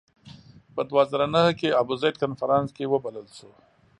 په 0.73 0.81
دوه 0.89 1.03
زره 1.11 1.27
نهه 1.33 1.51
کې 1.59 1.77
ابوزید 1.81 2.15
کنفرانس 2.23 2.69
کې 2.77 2.85
وبلل 2.93 3.27
شو. 3.37 3.51